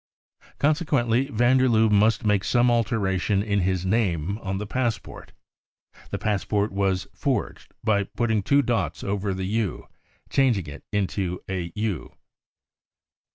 [0.57, 5.31] Consequently van der Lubbe must make some alteration in his name on the passport.
[6.09, 9.87] The passport was" forged 55 by putting two dots over the cc u,"
[10.31, 11.43] changing it into"
[11.75, 12.15] u."